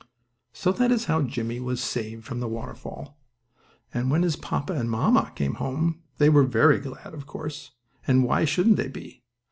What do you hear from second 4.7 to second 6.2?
and mamma came home